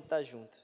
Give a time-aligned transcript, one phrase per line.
[0.00, 0.58] gente estar tá junto.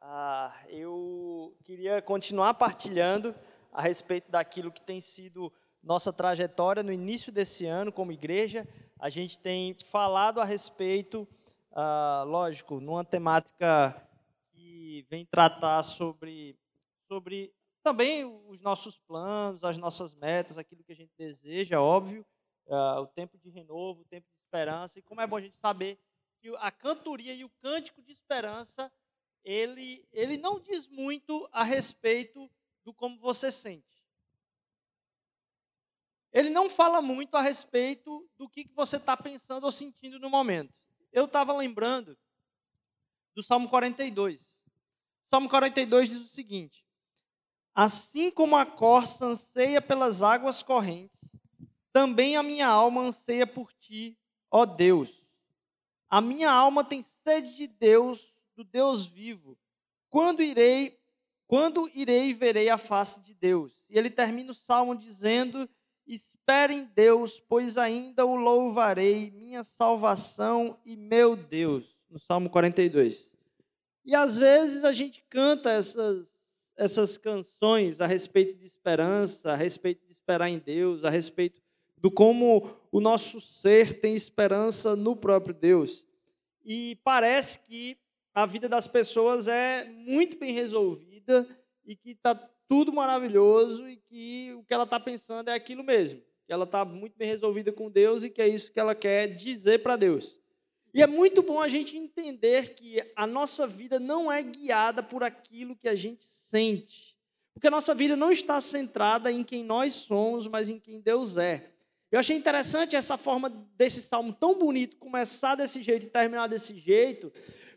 [0.00, 3.34] Ah, eu queria continuar partilhando
[3.70, 8.66] a respeito daquilo que tem sido nossa trajetória no início desse ano como igreja.
[8.98, 11.28] A gente tem falado a respeito,
[11.72, 13.94] ah, lógico, numa temática
[14.52, 16.56] que vem tratar sobre,
[17.06, 17.52] sobre
[17.82, 22.24] também os nossos planos, as nossas metas, aquilo que a gente deseja, óbvio,
[22.68, 25.56] ah, o tempo de renovo, o tempo de esperança, e como é bom a gente
[25.58, 25.98] saber
[26.40, 28.90] que a cantoria e o cântico de esperança,
[29.44, 32.50] ele, ele não diz muito a respeito
[32.84, 33.84] do como você sente.
[36.32, 40.30] Ele não fala muito a respeito do que, que você está pensando ou sentindo no
[40.30, 40.72] momento.
[41.12, 42.16] Eu estava lembrando
[43.34, 44.40] do Salmo 42.
[44.40, 46.86] O Salmo 42 diz o seguinte:
[47.74, 51.34] Assim como a corça anseia pelas águas correntes,
[51.92, 54.16] também a minha alma anseia por ti,
[54.50, 55.29] ó Deus.
[56.10, 59.56] A minha alma tem sede de Deus, do Deus vivo.
[60.08, 60.98] Quando irei,
[61.46, 63.72] quando irei verei a face de Deus?
[63.88, 65.68] E ele termina o salmo dizendo:
[66.04, 71.96] Espere em Deus, pois ainda o louvarei, minha salvação e meu Deus.
[72.10, 73.32] No Salmo 42.
[74.04, 76.26] E às vezes a gente canta essas,
[76.76, 81.62] essas canções a respeito de esperança, a respeito de esperar em Deus, a respeito
[82.00, 86.06] do como o nosso ser tem esperança no próprio Deus.
[86.64, 87.96] E parece que
[88.34, 91.46] a vida das pessoas é muito bem resolvida
[91.84, 92.34] e que está
[92.68, 96.20] tudo maravilhoso e que o que ela está pensando é aquilo mesmo.
[96.46, 99.28] Que ela está muito bem resolvida com Deus e que é isso que ela quer
[99.28, 100.40] dizer para Deus.
[100.92, 105.22] E é muito bom a gente entender que a nossa vida não é guiada por
[105.22, 107.16] aquilo que a gente sente.
[107.52, 111.36] Porque a nossa vida não está centrada em quem nós somos, mas em quem Deus
[111.36, 111.72] é.
[112.10, 116.76] Eu achei interessante essa forma desse salmo tão bonito começar desse jeito e terminar desse
[116.76, 117.32] jeito,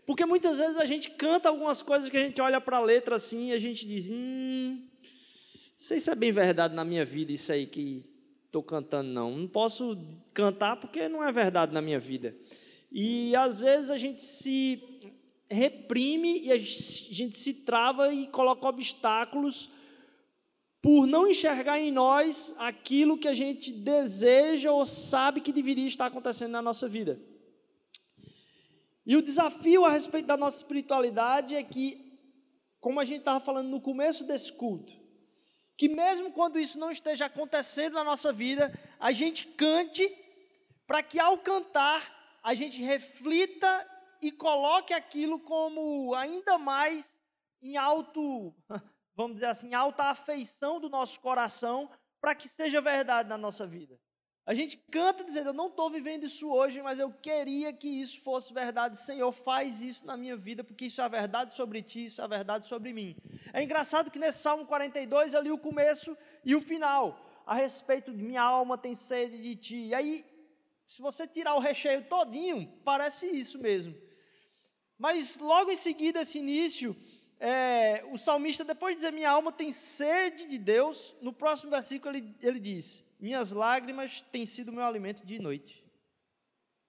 [0.06, 3.16] porque muitas vezes a gente canta algumas coisas que a gente olha para a letra
[3.16, 5.08] assim e a gente diz: hum, não
[5.76, 8.04] sei se é bem verdade na minha vida isso aí que
[8.46, 9.38] estou cantando, não.
[9.38, 9.98] Não posso
[10.34, 12.36] cantar porque não é verdade na minha vida.
[12.92, 14.84] E às vezes a gente se
[15.50, 19.70] reprime e a gente se trava e coloca obstáculos
[20.84, 26.08] por não enxergar em nós aquilo que a gente deseja ou sabe que deveria estar
[26.08, 27.18] acontecendo na nossa vida.
[29.06, 32.20] E o desafio a respeito da nossa espiritualidade é que,
[32.82, 34.92] como a gente estava falando no começo desse culto,
[35.78, 40.14] que mesmo quando isso não esteja acontecendo na nossa vida, a gente cante
[40.86, 43.90] para que ao cantar a gente reflita
[44.22, 47.18] e coloque aquilo como ainda mais
[47.62, 48.54] em alto
[49.16, 54.00] vamos dizer assim, alta afeição do nosso coração para que seja verdade na nossa vida.
[54.46, 58.20] A gente canta dizendo, eu não estou vivendo isso hoje, mas eu queria que isso
[58.22, 59.00] fosse verdade.
[59.00, 62.26] Senhor, faz isso na minha vida, porque isso é a verdade sobre ti, isso é
[62.26, 63.16] a verdade sobre mim.
[63.54, 68.14] É engraçado que nesse Salmo 42 eu li o começo e o final, a respeito
[68.14, 69.78] de minha alma tem sede de ti.
[69.78, 70.26] E aí,
[70.86, 73.96] se você tirar o recheio todinho, parece isso mesmo.
[74.98, 76.96] Mas logo em seguida, esse início,
[77.46, 82.16] é, o salmista, depois de dizer minha alma tem sede de Deus, no próximo versículo
[82.16, 85.84] ele, ele diz: Minhas lágrimas têm sido meu alimento de noite.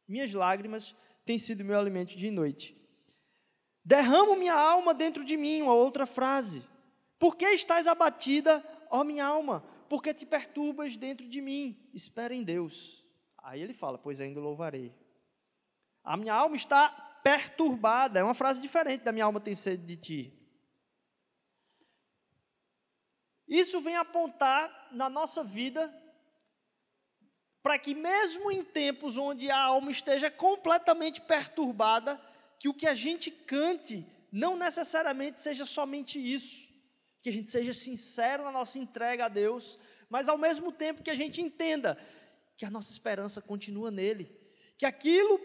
[0.07, 0.95] Minhas lágrimas
[1.25, 2.81] têm sido meu alimento de noite.
[3.85, 6.63] Derramo minha alma dentro de mim, uma outra frase.
[7.19, 9.61] Por que estás abatida, ó minha alma?
[9.89, 11.77] Por que te perturbas dentro de mim?
[11.93, 13.05] Espera em Deus.
[13.39, 14.95] Aí ele fala: Pois ainda louvarei.
[16.05, 16.91] A minha alma está
[17.25, 18.21] perturbada.
[18.21, 20.44] É uma frase diferente da minha alma tem sede de ti.
[23.47, 25.93] Isso vem apontar na nossa vida
[27.63, 32.21] para que, mesmo em tempos onde a alma esteja completamente perturbada,
[32.59, 36.69] que o que a gente cante não necessariamente seja somente isso,
[37.23, 39.79] que a gente seja sincero na nossa entrega a Deus,
[40.11, 41.99] mas ao mesmo tempo que a gente entenda
[42.57, 44.31] que a nossa esperança continua nele,
[44.77, 45.39] que aquilo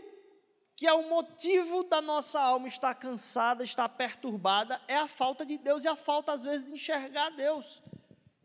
[0.79, 5.57] que é o motivo da nossa alma estar cansada, estar perturbada, é a falta de
[5.57, 7.83] Deus e a falta, às vezes, de enxergar Deus.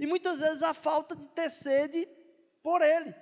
[0.00, 2.08] E muitas vezes a falta de ter sede
[2.60, 3.14] por Ele.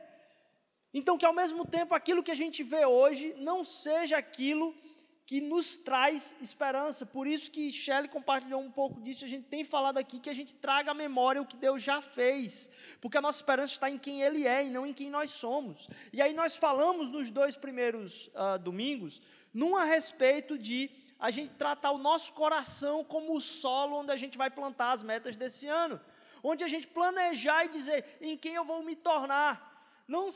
[0.94, 4.74] Então, que ao mesmo tempo aquilo que a gente vê hoje não seja aquilo
[5.24, 7.06] que nos traz esperança.
[7.06, 10.34] Por isso que Shelley compartilhou um pouco disso, a gente tem falado aqui que a
[10.34, 12.70] gente traga à memória o que Deus já fez,
[13.00, 15.88] porque a nossa esperança está em quem Ele é e não em quem nós somos.
[16.12, 19.22] E aí nós falamos nos dois primeiros uh, domingos,
[19.54, 24.16] num a respeito de a gente tratar o nosso coração como o solo onde a
[24.16, 26.00] gente vai plantar as metas desse ano,
[26.42, 30.28] onde a gente planejar e dizer em quem eu vou me tornar, não,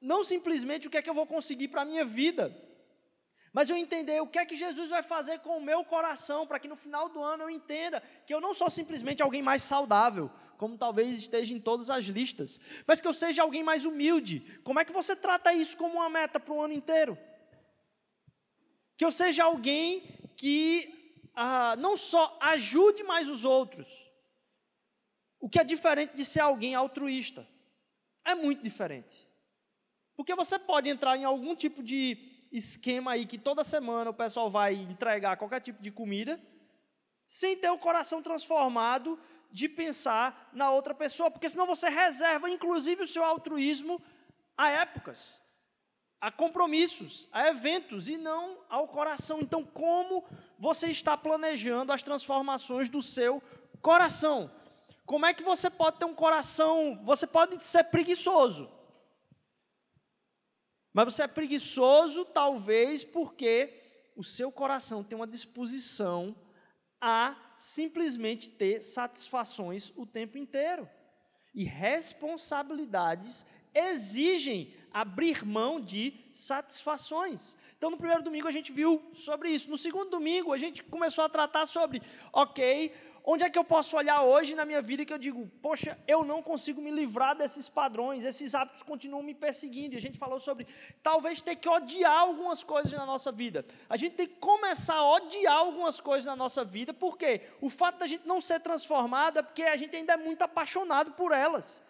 [0.00, 2.56] não simplesmente o que é que eu vou conseguir para a minha vida,
[3.58, 6.60] Mas eu entender o que é que Jesus vai fazer com o meu coração, para
[6.60, 10.30] que no final do ano eu entenda que eu não sou simplesmente alguém mais saudável,
[10.56, 14.60] como talvez esteja em todas as listas, mas que eu seja alguém mais humilde.
[14.62, 17.18] Como é que você trata isso como uma meta para o ano inteiro?
[18.96, 20.04] Que eu seja alguém
[20.36, 23.88] que ah, não só ajude mais os outros,
[25.40, 27.44] o que é diferente de ser alguém altruísta.
[28.24, 29.26] É muito diferente.
[30.16, 34.48] Porque você pode entrar em algum tipo de esquema aí que toda semana o pessoal
[34.50, 36.40] vai entregar qualquer tipo de comida,
[37.26, 39.18] sem ter o coração transformado
[39.50, 44.00] de pensar na outra pessoa, porque senão você reserva inclusive o seu altruísmo
[44.56, 45.42] a épocas,
[46.20, 49.40] a compromissos, a eventos e não ao coração.
[49.40, 50.24] Então, como
[50.58, 53.42] você está planejando as transformações do seu
[53.80, 54.50] coração?
[55.06, 57.00] Como é que você pode ter um coração?
[57.04, 58.68] Você pode ser preguiçoso.
[60.98, 63.72] Mas você é preguiçoso, talvez, porque
[64.16, 66.34] o seu coração tem uma disposição
[67.00, 70.90] a simplesmente ter satisfações o tempo inteiro.
[71.54, 77.56] E responsabilidades exigem abrir mão de satisfações.
[77.76, 79.70] Então, no primeiro domingo a gente viu sobre isso.
[79.70, 82.02] No segundo domingo a gente começou a tratar sobre,
[82.32, 82.92] ok,
[83.30, 86.24] Onde é que eu posso olhar hoje na minha vida que eu digo, poxa, eu
[86.24, 89.94] não consigo me livrar desses padrões, esses hábitos continuam me perseguindo.
[89.94, 90.66] E a gente falou sobre
[91.02, 93.66] talvez ter que odiar algumas coisas na nossa vida.
[93.86, 97.98] A gente tem que começar a odiar algumas coisas na nossa vida, porque o fato
[97.98, 101.82] da gente não ser transformado é porque a gente ainda é muito apaixonado por elas.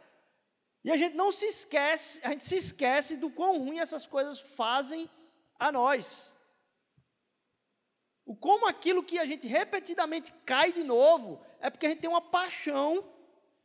[0.83, 4.41] E a gente não se esquece, a gente se esquece do quão ruim essas coisas
[4.41, 5.09] fazem
[5.57, 6.35] a nós.
[8.29, 12.11] O como aquilo que a gente repetidamente cai de novo é porque a gente tem
[12.11, 13.03] uma paixão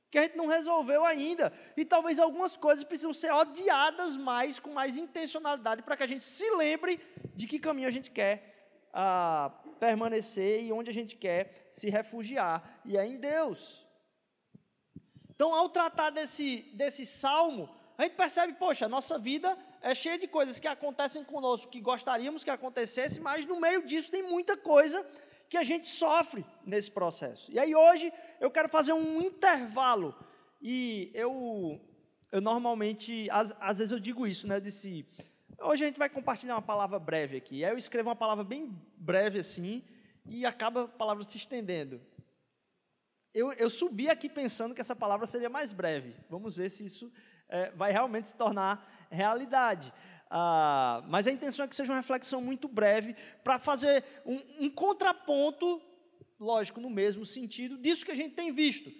[0.09, 1.51] que a gente não resolveu ainda.
[1.75, 6.23] E talvez algumas coisas precisam ser odiadas mais, com mais intencionalidade, para que a gente
[6.23, 6.97] se lembre
[7.35, 9.51] de que caminho a gente quer ah,
[9.81, 12.79] permanecer e onde a gente quer se refugiar.
[12.85, 13.85] E é em Deus.
[15.35, 20.17] Então, ao tratar desse, desse salmo, a gente percebe, poxa, a nossa vida é cheia
[20.17, 24.55] de coisas que acontecem conosco que gostaríamos que acontecesse, mas no meio disso tem muita
[24.55, 25.05] coisa
[25.49, 27.51] que a gente sofre nesse processo.
[27.51, 30.15] E aí hoje eu quero fazer um intervalo.
[30.61, 31.81] E eu,
[32.31, 34.55] eu normalmente, às, às vezes eu digo isso, né?
[34.55, 35.05] Eu disse,
[35.61, 37.57] hoje a gente vai compartilhar uma palavra breve aqui.
[37.57, 39.83] E aí eu escrevo uma palavra bem breve assim,
[40.25, 41.99] e acaba a palavra se estendendo.
[43.33, 46.15] Eu, eu subi aqui pensando que essa palavra seria mais breve.
[46.29, 47.11] Vamos ver se isso
[47.49, 49.93] é, vai realmente se tornar realidade.
[50.29, 54.69] Ah, mas a intenção é que seja uma reflexão muito breve para fazer um, um
[54.69, 55.81] contraponto,
[56.39, 58.91] lógico, no mesmo sentido disso que a gente tem visto,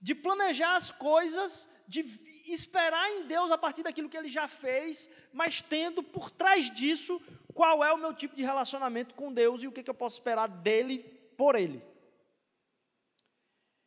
[0.00, 2.00] de planejar as coisas, de
[2.46, 7.20] esperar em Deus a partir daquilo que Ele já fez, mas tendo por trás disso
[7.54, 10.16] qual é o meu tipo de relacionamento com Deus e o que, que eu posso
[10.16, 10.98] esperar dele
[11.36, 11.80] por Ele.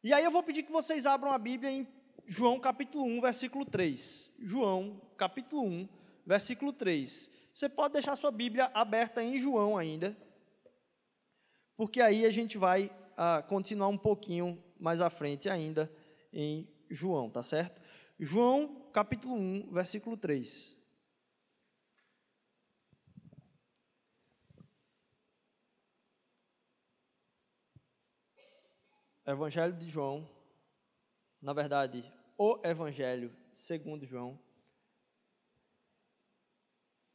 [0.02, 1.84] E aí eu vou pedir que vocês abram a Bíblia em
[2.28, 4.32] João capítulo 1, versículo 3.
[4.40, 5.90] João capítulo 1,
[6.26, 7.30] versículo 3.
[7.54, 10.18] Você pode deixar sua Bíblia aberta em João ainda,
[11.78, 15.92] porque aí a gente vai ah, continuar um pouquinho mais à frente ainda
[16.34, 17.80] em João, tá certo?
[18.20, 20.84] João capítulo 1, versículo 3.
[29.28, 30.28] Evangelho de João,
[31.46, 34.40] na verdade, o Evangelho segundo João,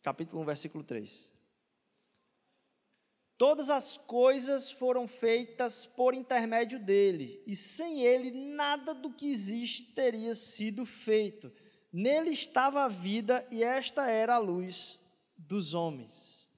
[0.04, 1.32] capítulo 1, versículo 3.
[3.36, 9.86] Todas as coisas foram feitas por intermédio dele, e sem ele nada do que existe
[9.86, 11.52] teria sido feito.
[11.92, 15.00] Nele estava a vida, e esta era a luz
[15.36, 16.48] dos homens.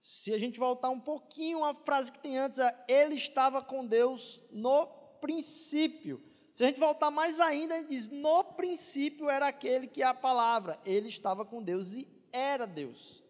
[0.00, 3.84] Se a gente voltar um pouquinho a frase que tem antes, é, ele estava com
[3.84, 4.86] Deus no
[5.20, 6.30] princípio.
[6.52, 10.12] Se a gente voltar mais ainda, ele diz: no princípio era aquele que é a
[10.12, 13.22] palavra, ele estava com Deus e era Deus.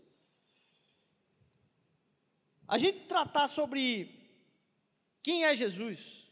[2.67, 4.21] A gente tratar sobre
[5.23, 6.29] quem é Jesus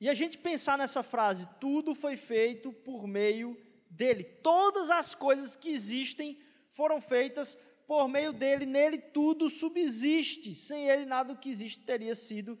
[0.00, 3.56] e a gente pensar nessa frase: tudo foi feito por meio
[3.88, 7.56] dele, todas as coisas que existem foram feitas
[7.86, 12.58] por meio dele, nele tudo subsiste, sem ele nada do que existe teria sido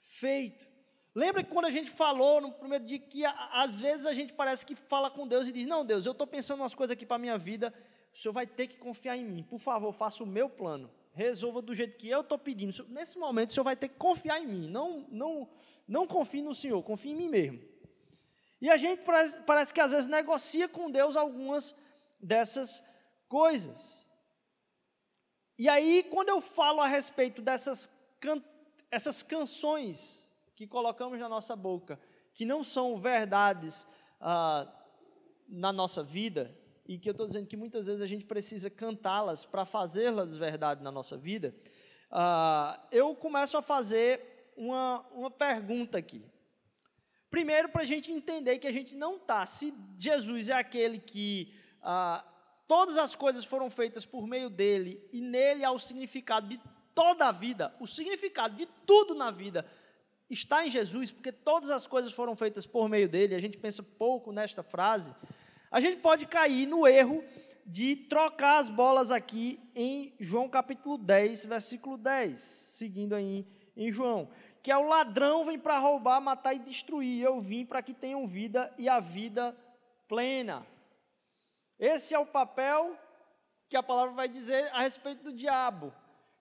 [0.00, 0.73] feito.
[1.14, 4.66] Lembra que quando a gente falou no primeiro dia que às vezes a gente parece
[4.66, 7.16] que fala com Deus e diz: Não, Deus, eu estou pensando umas coisas aqui para
[7.16, 7.72] a minha vida,
[8.12, 9.42] o Senhor vai ter que confiar em mim.
[9.44, 12.84] Por favor, faça o meu plano, resolva do jeito que eu estou pedindo.
[12.88, 14.68] Nesse momento, o Senhor vai ter que confiar em mim.
[14.68, 15.48] Não, não,
[15.86, 17.62] não confie no Senhor, confie em mim mesmo.
[18.60, 21.76] E a gente parece, parece que às vezes negocia com Deus algumas
[22.18, 22.82] dessas
[23.28, 24.04] coisas.
[25.56, 28.42] E aí, quando eu falo a respeito dessas can
[28.90, 30.23] essas canções
[30.54, 31.98] que colocamos na nossa boca,
[32.32, 33.86] que não são verdades
[34.20, 34.66] ah,
[35.48, 36.56] na nossa vida,
[36.86, 40.82] e que eu estou dizendo que muitas vezes a gente precisa cantá-las para fazê-las verdade
[40.82, 41.54] na nossa vida,
[42.10, 46.24] ah, eu começo a fazer uma, uma pergunta aqui.
[47.30, 51.52] Primeiro, para a gente entender que a gente não está, se Jesus é aquele que
[51.82, 52.24] ah,
[52.68, 56.60] todas as coisas foram feitas por meio dele e nele há o significado de
[56.94, 59.66] toda a vida, o significado de tudo na vida
[60.28, 63.82] está em Jesus, porque todas as coisas foram feitas por meio dele, a gente pensa
[63.82, 65.14] pouco nesta frase,
[65.70, 67.24] a gente pode cair no erro
[67.66, 74.28] de trocar as bolas aqui em João capítulo 10, versículo 10, seguindo aí em João,
[74.62, 78.26] que é o ladrão vem para roubar, matar e destruir, eu vim para que tenham
[78.26, 79.56] vida e a vida
[80.08, 80.66] plena.
[81.78, 82.96] Esse é o papel
[83.68, 85.92] que a palavra vai dizer a respeito do diabo.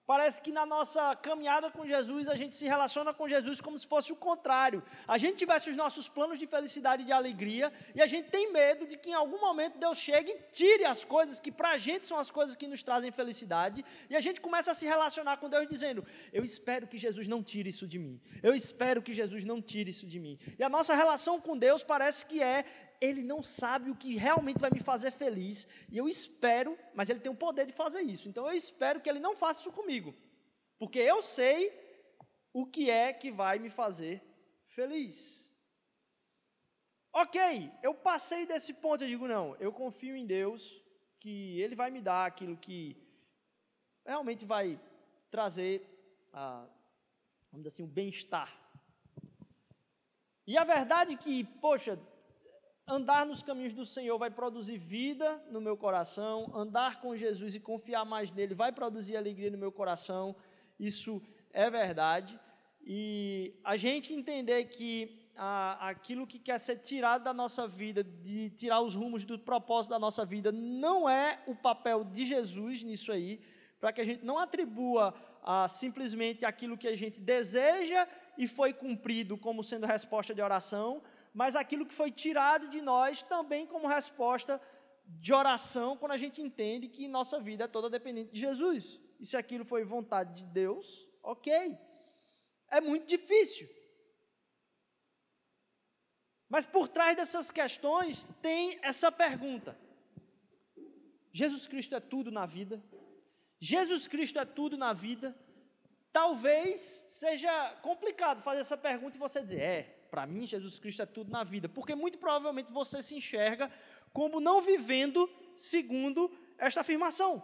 [0.05, 3.87] Parece que na nossa caminhada com Jesus, a gente se relaciona com Jesus como se
[3.87, 4.83] fosse o contrário.
[5.07, 8.51] A gente tivesse os nossos planos de felicidade e de alegria, e a gente tem
[8.51, 11.77] medo de que em algum momento Deus chegue e tire as coisas que para a
[11.77, 15.37] gente são as coisas que nos trazem felicidade, e a gente começa a se relacionar
[15.37, 18.19] com Deus dizendo: Eu espero que Jesus não tire isso de mim.
[18.41, 20.37] Eu espero que Jesus não tire isso de mim.
[20.59, 22.65] E a nossa relação com Deus parece que é
[22.99, 27.19] ele não sabe o que realmente vai me fazer feliz, e eu espero, mas ele
[27.19, 30.15] tem o poder de fazer isso, então eu espero que ele não faça isso comigo,
[30.77, 31.71] porque eu sei
[32.53, 34.21] o que é que vai me fazer
[34.67, 35.53] feliz.
[37.11, 40.81] Ok, eu passei desse ponto, eu digo, não, eu confio em Deus,
[41.19, 42.97] que Ele vai me dar aquilo que
[44.03, 44.79] realmente vai
[45.29, 45.87] trazer,
[46.33, 46.65] ah,
[47.51, 48.51] vamos dizer assim, o bem-estar.
[50.45, 51.99] E a verdade é que, poxa,
[52.85, 57.59] Andar nos caminhos do Senhor vai produzir vida no meu coração, andar com Jesus e
[57.59, 60.35] confiar mais nele vai produzir alegria no meu coração,
[60.77, 61.21] isso
[61.53, 62.37] é verdade.
[62.85, 68.49] E a gente entender que a, aquilo que quer ser tirado da nossa vida, de
[68.49, 73.13] tirar os rumos do propósito da nossa vida, não é o papel de Jesus nisso
[73.13, 73.39] aí,
[73.79, 78.05] para que a gente não atribua a, simplesmente aquilo que a gente deseja
[78.37, 81.01] e foi cumprido como sendo resposta de oração,
[81.33, 84.61] mas aquilo que foi tirado de nós também como resposta
[85.05, 89.01] de oração, quando a gente entende que nossa vida é toda dependente de Jesus.
[89.19, 91.77] E se aquilo foi vontade de Deus, ok.
[92.69, 93.67] É muito difícil.
[96.47, 99.77] Mas por trás dessas questões tem essa pergunta:
[101.31, 102.83] Jesus Cristo é tudo na vida?
[103.59, 105.35] Jesus Cristo é tudo na vida?
[106.11, 111.07] Talvez seja complicado fazer essa pergunta e você dizer, é, para mim, Jesus Cristo é
[111.07, 111.67] tudo na vida.
[111.67, 113.71] Porque muito provavelmente você se enxerga
[114.13, 117.41] como não vivendo segundo esta afirmação.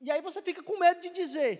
[0.00, 1.52] E aí você fica com medo de dizer,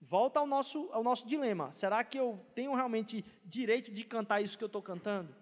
[0.00, 4.56] volta ao nosso, ao nosso dilema: será que eu tenho realmente direito de cantar isso
[4.56, 5.34] que eu estou cantando?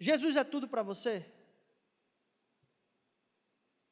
[0.00, 1.30] Jesus é tudo para você?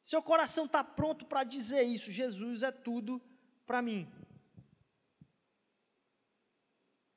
[0.04, 2.12] Seu coração está pronto para dizer isso.
[2.12, 3.22] Jesus é tudo
[3.64, 4.06] para mim.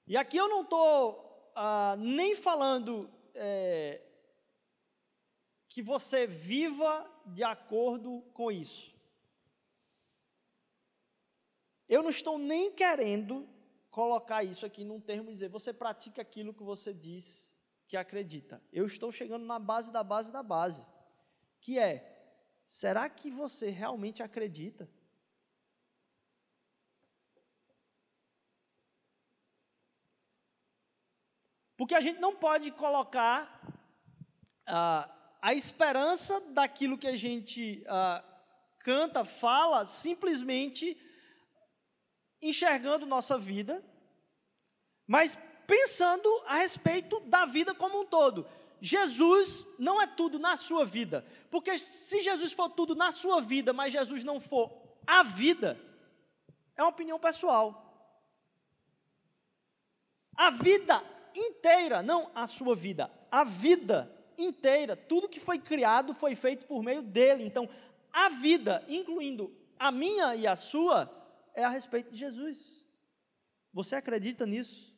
[0.07, 4.01] E aqui eu não estou ah, nem falando é,
[5.67, 8.95] que você viva de acordo com isso.
[11.89, 13.49] Eu não estou nem querendo
[13.91, 17.53] colocar isso aqui num termo e dizer você pratica aquilo que você diz
[17.85, 18.63] que acredita.
[18.71, 20.87] Eu estou chegando na base da base da base,
[21.59, 22.13] que é
[22.67, 24.91] Será que você realmente acredita?
[31.77, 33.61] Porque a gente não pode colocar
[34.65, 35.09] ah,
[35.41, 38.21] a esperança daquilo que a gente ah,
[38.79, 40.97] canta, fala, simplesmente
[42.41, 43.81] enxergando nossa vida,
[45.07, 48.45] mas pensando a respeito da vida como um todo.
[48.79, 51.25] Jesus não é tudo na sua vida.
[51.49, 54.71] Porque se Jesus for tudo na sua vida, mas Jesus não for
[55.05, 55.79] a vida,
[56.75, 57.83] é uma opinião pessoal.
[60.35, 61.03] A vida
[61.35, 66.83] inteira, não a sua vida, a vida inteira, tudo que foi criado foi feito por
[66.83, 67.43] meio dele.
[67.43, 67.67] Então,
[68.11, 71.11] a vida, incluindo a minha e a sua,
[71.53, 72.85] é a respeito de Jesus.
[73.73, 74.96] Você acredita nisso?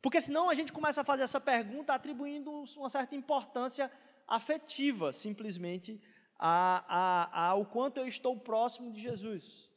[0.00, 3.90] Porque senão a gente começa a fazer essa pergunta atribuindo uma certa importância
[4.26, 6.00] afetiva, simplesmente,
[6.38, 9.68] a, a, ao quanto eu estou próximo de Jesus.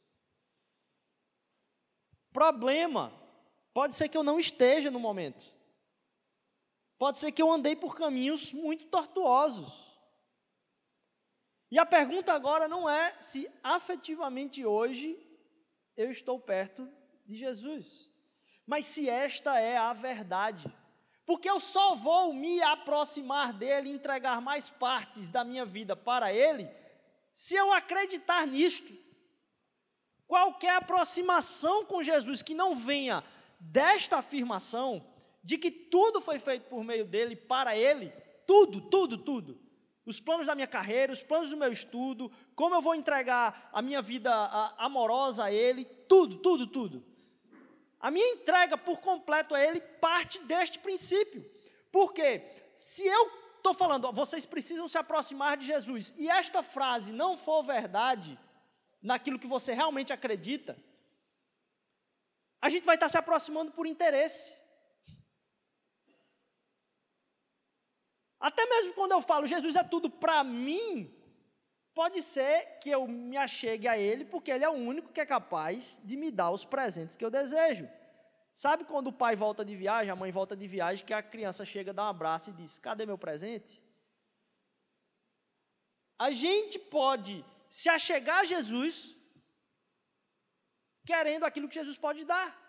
[2.32, 3.12] Problema,
[3.74, 5.44] pode ser que eu não esteja no momento.
[6.98, 9.92] Pode ser que eu andei por caminhos muito tortuosos.
[11.68, 15.18] E a pergunta agora não é se afetivamente hoje
[15.96, 16.88] eu estou perto
[17.26, 18.11] de Jesus,
[18.66, 20.72] mas se esta é a verdade.
[21.24, 26.68] Porque eu só vou me aproximar dele, entregar mais partes da minha vida para ele,
[27.32, 28.92] se eu acreditar nisto.
[30.26, 33.22] Qualquer aproximação com Jesus que não venha
[33.60, 35.06] desta afirmação,
[35.42, 38.10] de que tudo foi feito por meio dele, para ele,
[38.46, 39.60] tudo, tudo, tudo.
[40.04, 43.80] Os planos da minha carreira, os planos do meu estudo, como eu vou entregar a
[43.80, 44.32] minha vida
[44.76, 47.11] amorosa a ele, tudo, tudo, tudo.
[48.02, 51.48] A minha entrega por completo a ele parte deste princípio.
[51.92, 52.44] Porque
[52.76, 57.62] se eu estou falando, vocês precisam se aproximar de Jesus, e esta frase não for
[57.62, 58.36] verdade
[59.00, 60.76] naquilo que você realmente acredita,
[62.60, 64.60] a gente vai estar se aproximando por interesse.
[68.40, 71.21] Até mesmo quando eu falo Jesus é tudo para mim,
[71.94, 75.26] pode ser que eu me achegue a Ele, porque Ele é o único que é
[75.26, 77.88] capaz de me dar os presentes que eu desejo.
[78.54, 81.64] Sabe quando o pai volta de viagem, a mãe volta de viagem, que a criança
[81.64, 83.82] chega, dá um abraço e diz: Cadê meu presente?
[86.18, 89.16] A gente pode se achegar a Jesus
[91.04, 92.62] querendo aquilo que Jesus pode dar.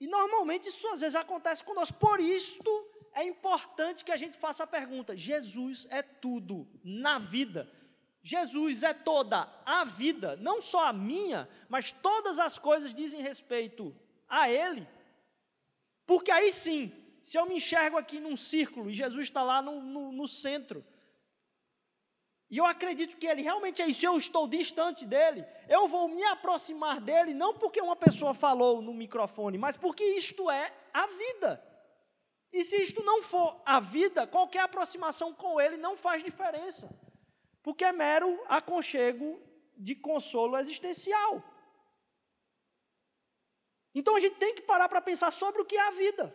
[0.00, 1.98] E normalmente isso às vezes acontece conosco.
[1.98, 7.70] Por isto é importante que a gente faça a pergunta: Jesus é tudo na vida.
[8.22, 13.94] Jesus é toda a vida, não só a minha, mas todas as coisas dizem respeito
[14.26, 14.88] a Ele.
[16.06, 16.90] Porque aí sim,
[17.22, 20.82] se eu me enxergo aqui num círculo e Jesus está lá no, no, no centro,
[22.50, 26.24] e eu acredito que Ele realmente é isso, eu estou distante dele, eu vou me
[26.24, 31.73] aproximar dele, não porque uma pessoa falou no microfone, mas porque isto é a vida.
[32.54, 36.88] E se isto não for a vida, qualquer aproximação com Ele não faz diferença,
[37.64, 39.42] porque é mero aconchego
[39.76, 41.42] de consolo existencial.
[43.92, 46.32] Então a gente tem que parar para pensar sobre o que é a vida.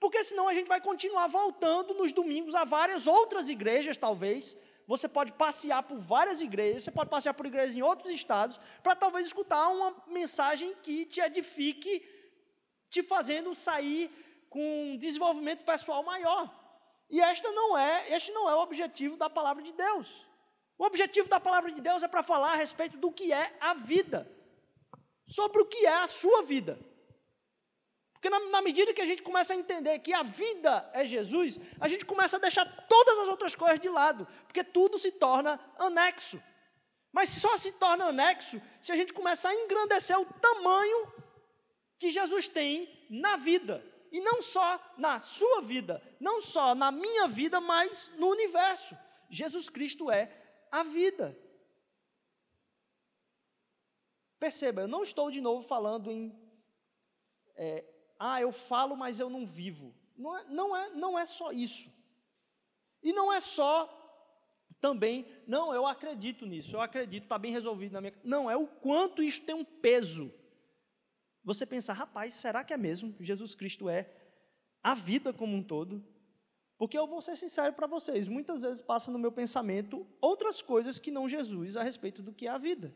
[0.00, 4.56] Porque senão a gente vai continuar voltando nos domingos a várias outras igrejas, talvez.
[4.86, 8.96] Você pode passear por várias igrejas, você pode passear por igrejas em outros estados, para
[8.96, 12.02] talvez escutar uma mensagem que te edifique,
[12.88, 14.10] te fazendo sair
[14.48, 16.52] com um desenvolvimento pessoal maior.
[17.10, 20.26] E esta não é, este não é o objetivo da palavra de Deus.
[20.76, 23.74] O objetivo da palavra de Deus é para falar a respeito do que é a
[23.74, 24.30] vida,
[25.26, 26.78] sobre o que é a sua vida.
[28.12, 31.58] Porque na, na, medida que a gente começa a entender que a vida é Jesus,
[31.80, 35.58] a gente começa a deixar todas as outras coisas de lado, porque tudo se torna
[35.78, 36.42] anexo.
[37.12, 41.12] Mas só se torna anexo se a gente começar a engrandecer o tamanho
[41.98, 47.28] que Jesus tem na vida e não só na sua vida, não só na minha
[47.28, 48.96] vida, mas no universo.
[49.28, 50.30] Jesus Cristo é
[50.70, 51.38] a vida.
[54.38, 56.32] Perceba, eu não estou de novo falando em,
[57.56, 57.84] é,
[58.18, 59.94] ah, eu falo, mas eu não vivo.
[60.16, 61.92] Não é, não é, não é só isso.
[63.02, 63.94] E não é só
[64.80, 68.14] também, não, eu acredito nisso, eu acredito, está bem resolvido na minha.
[68.22, 70.32] Não, é o quanto isso tem um peso
[71.44, 73.14] você pensa, rapaz, será que é mesmo?
[73.20, 74.10] Jesus Cristo é
[74.82, 76.04] a vida como um todo?
[76.76, 80.98] Porque eu vou ser sincero para vocês, muitas vezes passa no meu pensamento outras coisas
[80.98, 82.94] que não Jesus a respeito do que é a vida.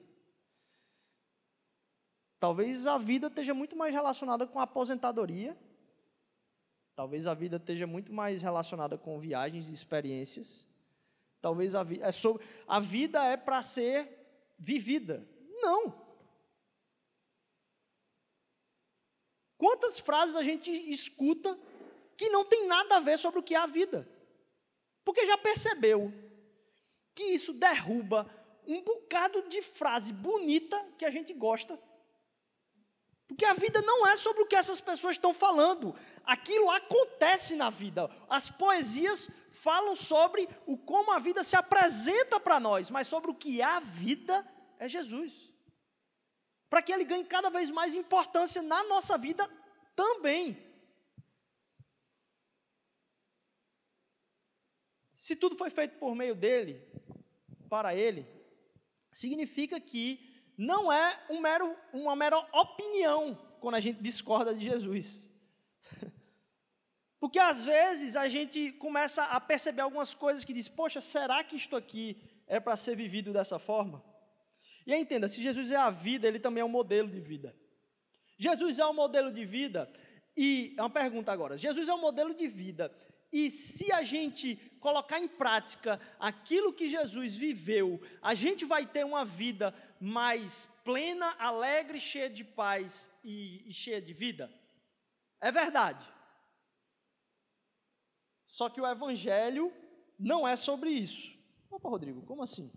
[2.38, 5.56] Talvez a vida esteja muito mais relacionada com a aposentadoria,
[6.94, 10.68] talvez a vida esteja muito mais relacionada com viagens e experiências.
[11.40, 15.28] Talvez a, vi é sobre, a vida é para ser vivida.
[15.60, 16.01] Não.
[19.62, 21.56] Quantas frases a gente escuta
[22.16, 24.08] que não tem nada a ver sobre o que é a vida?
[25.04, 26.12] Porque já percebeu
[27.14, 28.28] que isso derruba
[28.66, 31.78] um bocado de frase bonita que a gente gosta.
[33.28, 35.94] Porque a vida não é sobre o que essas pessoas estão falando.
[36.24, 38.10] Aquilo acontece na vida.
[38.28, 43.34] As poesias falam sobre o como a vida se apresenta para nós, mas sobre o
[43.34, 44.44] que é a vida
[44.80, 45.51] é Jesus
[46.72, 49.46] para que ele ganhe cada vez mais importância na nossa vida
[49.94, 50.56] também.
[55.14, 56.82] Se tudo foi feito por meio dele,
[57.68, 58.26] para ele,
[59.12, 65.30] significa que não é um mero, uma mera opinião quando a gente discorda de Jesus.
[67.20, 71.54] Porque às vezes a gente começa a perceber algumas coisas que diz, poxa, será que
[71.54, 74.02] isto aqui é para ser vivido dessa forma?
[74.86, 77.54] E entenda, se Jesus é a vida, ele também é um modelo de vida.
[78.38, 79.90] Jesus é um modelo de vida,
[80.36, 82.94] e é uma pergunta agora: Jesus é um modelo de vida.
[83.32, 89.06] E se a gente colocar em prática aquilo que Jesus viveu, a gente vai ter
[89.06, 94.52] uma vida mais plena, alegre, cheia de paz e, e cheia de vida?
[95.40, 96.06] É verdade.
[98.44, 99.72] Só que o Evangelho
[100.18, 101.38] não é sobre isso.
[101.70, 102.70] Opa, Rodrigo, como assim?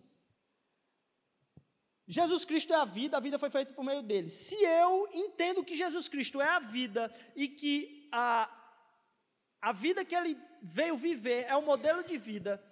[2.07, 4.29] Jesus Cristo é a vida, a vida foi feita por meio dele.
[4.29, 8.49] Se eu entendo que Jesus Cristo é a vida e que a,
[9.59, 12.63] a vida que ele veio viver é o modelo de vida,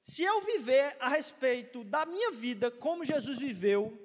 [0.00, 3.98] se eu viver a respeito da minha vida como Jesus viveu,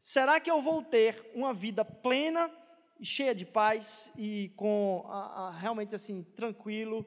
[0.00, 2.50] será que eu vou ter uma vida plena
[2.98, 7.04] e cheia de paz e com a, a, realmente assim tranquilo?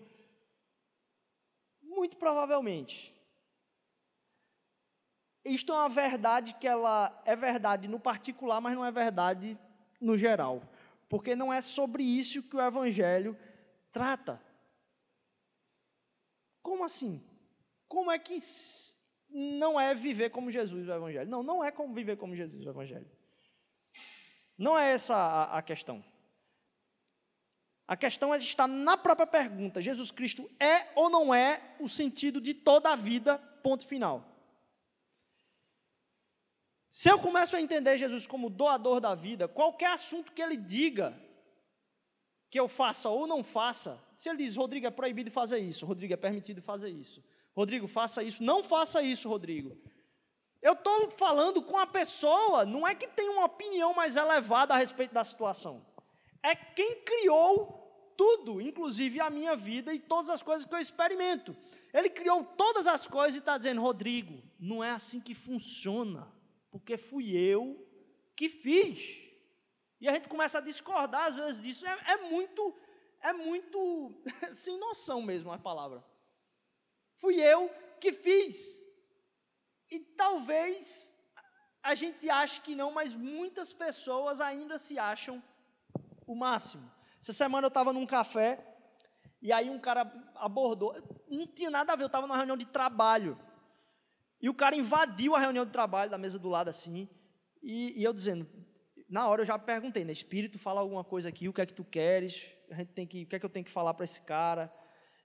[1.81, 3.16] Muito provavelmente.
[5.47, 9.57] Isto é uma verdade que ela é verdade no particular, mas não é verdade
[9.99, 10.61] no geral.
[11.09, 13.37] Porque não é sobre isso que o Evangelho
[13.91, 14.41] trata.
[16.61, 17.23] Como assim?
[17.87, 18.37] Como é que
[19.29, 21.29] não é viver como Jesus o Evangelho?
[21.29, 23.09] Não, não é como viver como Jesus o Evangelho.
[24.57, 26.03] Não é essa a, a questão.
[27.87, 32.41] A questão é está na própria pergunta: Jesus Cristo é ou não é o sentido
[32.41, 33.37] de toda a vida?
[33.63, 34.36] Ponto final.
[36.89, 41.17] Se eu começo a entender Jesus como doador da vida, qualquer assunto que ele diga
[42.49, 46.13] que eu faça ou não faça, se ele diz, Rodrigo, é proibido fazer isso, Rodrigo,
[46.13, 47.23] é permitido fazer isso,
[47.55, 49.77] Rodrigo, faça isso, não faça isso, Rodrigo.
[50.61, 54.77] Eu estou falando com a pessoa, não é que tem uma opinião mais elevada a
[54.77, 55.85] respeito da situação.
[56.41, 61.55] É quem criou tudo, inclusive a minha vida e todas as coisas que eu experimento.
[61.93, 66.27] Ele criou todas as coisas e está dizendo, Rodrigo, não é assim que funciona
[66.79, 67.85] porque fui eu
[68.35, 69.27] que fiz.
[69.99, 71.85] E a gente começa a discordar às vezes disso.
[71.85, 72.75] É, é muito,
[73.21, 74.13] é muito
[74.53, 76.03] sem noção mesmo a palavra.
[77.15, 78.85] Fui eu que fiz.
[79.89, 81.17] E talvez
[81.81, 85.41] a gente ache que não, mas muitas pessoas ainda se acham
[86.25, 86.91] o máximo.
[87.19, 88.63] Essa semana eu estava num café
[89.41, 90.01] e aí um cara
[90.35, 90.95] abordou.
[91.27, 93.37] Não tinha nada a ver, eu estava numa reunião de trabalho.
[94.41, 97.09] E o cara invadiu a reunião de trabalho da mesa do lado assim,
[97.61, 98.47] e, e eu dizendo,
[99.09, 100.11] na hora eu já perguntei, né?
[100.11, 102.53] Espírito, fala alguma coisa aqui, o que é que tu queres?
[102.69, 104.71] A gente tem que, o que é que eu tenho que falar para esse cara?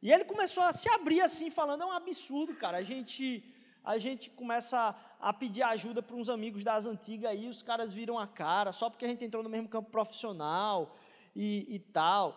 [0.01, 2.79] E ele começou a se abrir assim, falando, é um absurdo, cara.
[2.79, 3.45] A gente,
[3.85, 8.19] a gente começa a, pedir ajuda para uns amigos das antigas aí, os caras viram
[8.19, 10.97] a cara, só porque a gente entrou no mesmo campo profissional
[11.35, 12.37] e, e tal.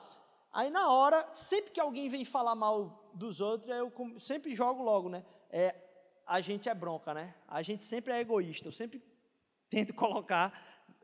[0.54, 5.10] Aí na hora, sempre que alguém vem falar mal dos outros, eu sempre jogo logo,
[5.10, 5.24] né?
[5.50, 5.76] É,
[6.26, 7.34] a gente é bronca, né?
[7.48, 8.68] A gente sempre é egoísta.
[8.68, 9.02] Eu sempre
[9.70, 10.54] tento colocar,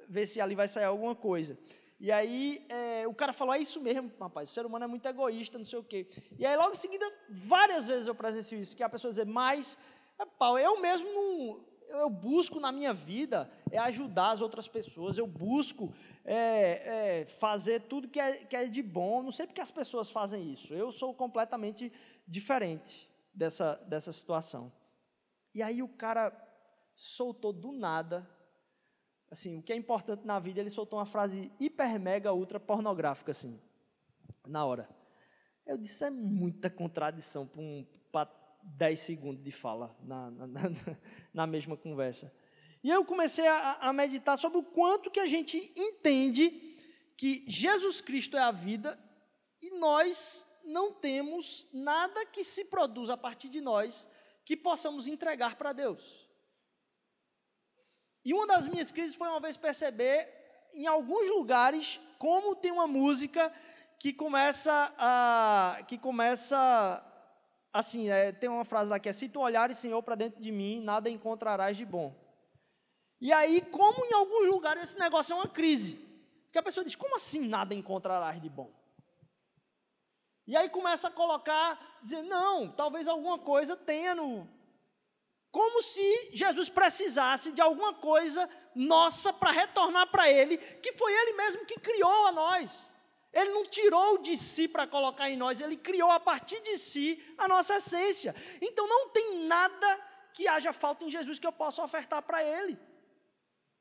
[0.08, 1.58] ver se ali vai sair alguma coisa.
[2.00, 5.06] E aí é, o cara falou, é isso mesmo, rapaz, o ser humano é muito
[5.06, 6.08] egoísta, não sei o quê.
[6.38, 9.78] E aí logo em seguida, várias vezes eu presencio isso, que a pessoa dizer, mas,
[10.18, 15.18] é, pau, eu mesmo não, eu busco na minha vida é ajudar as outras pessoas,
[15.18, 15.94] eu busco
[16.26, 19.22] é, é, fazer tudo que é, que é de bom.
[19.22, 20.74] Não sei porque as pessoas fazem isso.
[20.74, 21.92] Eu sou completamente
[22.28, 24.72] diferente dessa, dessa situação.
[25.54, 26.32] E aí o cara
[26.96, 28.30] soltou do nada,
[29.30, 33.32] assim, o que é importante na vida, ele soltou uma frase hiper, mega, ultra pornográfica,
[33.32, 33.60] assim,
[34.46, 34.90] na hora.
[35.66, 37.86] Eu disse, é muita contradição para um,
[38.64, 40.62] 10 segundos de fala na, na, na,
[41.34, 42.32] na mesma conversa.
[42.84, 46.50] E eu comecei a, a, meditar sobre o quanto que a gente entende
[47.16, 49.00] que Jesus Cristo é a vida
[49.62, 54.10] e nós não temos nada que se produza a partir de nós
[54.46, 56.28] que possamos entregar para Deus.
[58.24, 60.28] E uma das minhas crises foi uma vez perceber,
[60.74, 63.52] em alguns lugares, como tem uma música
[64.00, 65.80] que começa a.
[65.88, 67.08] que começa.
[67.74, 70.52] Assim, é, tem uma frase lá que é: Se tu olhares, Senhor, para dentro de
[70.52, 72.16] mim, nada encontrarás de bom.
[73.20, 75.94] E aí, como em alguns lugares esse negócio é uma crise.
[76.46, 78.72] Porque a pessoa diz: Como assim nada encontrarás de bom?
[80.48, 84.48] E aí começa a colocar, dizer, não, talvez alguma coisa tenha no.
[85.52, 91.34] Como se Jesus precisasse de alguma coisa nossa para retornar para Ele, que foi Ele
[91.34, 92.96] mesmo que criou a nós.
[93.34, 97.22] Ele não tirou de si para colocar em nós, Ele criou a partir de si
[97.38, 98.36] a nossa essência.
[98.62, 100.00] Então não tem nada
[100.34, 102.78] que haja falta em Jesus que eu possa ofertar para Ele.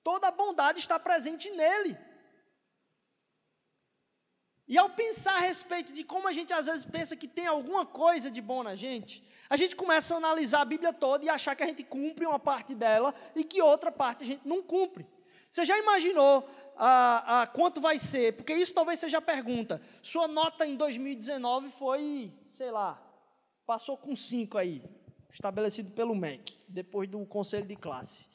[0.02, 1.96] Toda a bondade está presente nele.
[4.70, 7.84] E ao pensar a respeito de como a gente às vezes pensa que tem alguma
[7.84, 11.56] coisa de bom na gente, a gente começa a analisar a Bíblia toda e achar
[11.56, 15.04] que a gente cumpre uma parte dela e que outra parte a gente não cumpre.
[15.48, 19.82] Você já imaginou a, a, quanto vai ser, porque isso talvez seja a pergunta.
[20.00, 23.02] Sua nota em 2019 foi, sei lá,
[23.66, 24.84] passou com 5 aí,
[25.28, 28.28] estabelecido pelo MEC, depois do conselho de classe.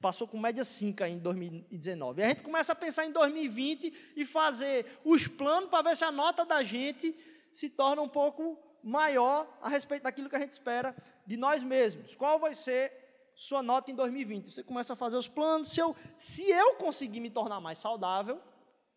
[0.00, 2.20] Passou com média 5 aí em 2019.
[2.20, 6.04] E a gente começa a pensar em 2020 e fazer os planos para ver se
[6.04, 7.14] a nota da gente
[7.52, 12.16] se torna um pouco maior a respeito daquilo que a gente espera de nós mesmos.
[12.16, 12.92] Qual vai ser
[13.34, 14.50] sua nota em 2020?
[14.50, 15.70] Você começa a fazer os planos.
[15.70, 18.40] Se eu, se eu conseguir me tornar mais saudável,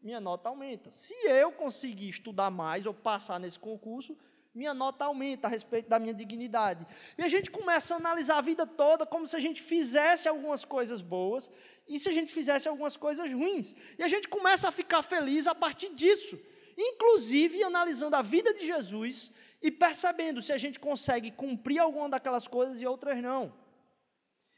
[0.01, 0.89] minha nota aumenta.
[0.91, 4.17] Se eu conseguir estudar mais ou passar nesse concurso,
[4.53, 6.85] minha nota aumenta a respeito da minha dignidade.
[7.17, 10.63] E a gente começa a analisar a vida toda como se a gente fizesse algumas
[10.63, 11.49] coisas boas
[11.87, 13.75] e se a gente fizesse algumas coisas ruins.
[13.97, 16.39] E a gente começa a ficar feliz a partir disso.
[16.77, 22.47] Inclusive analisando a vida de Jesus e percebendo se a gente consegue cumprir alguma daquelas
[22.47, 23.51] coisas e outras não.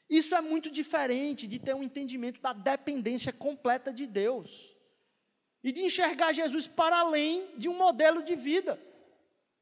[0.10, 4.76] Isso é muito diferente de ter um entendimento da dependência completa de Deus
[5.64, 8.80] e de enxergar Jesus para além de um modelo de vida.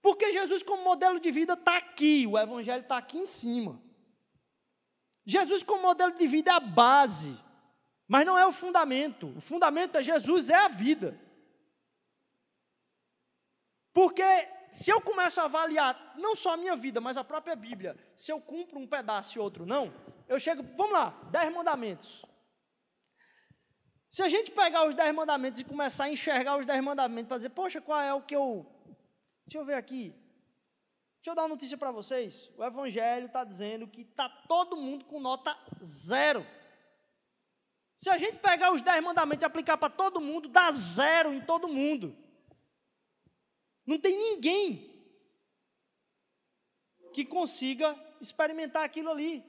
[0.03, 3.81] Porque Jesus, como modelo de vida, está aqui, o Evangelho está aqui em cima.
[5.25, 7.41] Jesus, como modelo de vida, é a base,
[8.05, 9.33] mas não é o fundamento.
[9.37, 11.17] O fundamento é Jesus, é a vida.
[13.93, 14.21] Porque
[14.69, 18.29] se eu começo a avaliar não só a minha vida, mas a própria Bíblia, se
[18.29, 19.93] eu cumpro um pedaço e outro não,
[20.27, 22.25] eu chego, vamos lá, dez mandamentos.
[24.09, 27.37] Se a gente pegar os dez mandamentos e começar a enxergar os dez mandamentos para
[27.37, 28.69] dizer, poxa, qual é o que eu
[29.45, 30.09] Deixa eu ver aqui.
[31.17, 32.51] Deixa eu dar uma notícia para vocês.
[32.57, 36.45] O Evangelho está dizendo que está todo mundo com nota zero.
[37.95, 41.39] Se a gente pegar os dez mandamentos e aplicar para todo mundo, dá zero em
[41.39, 42.17] todo mundo.
[43.85, 44.91] Não tem ninguém
[47.13, 49.45] que consiga experimentar aquilo ali.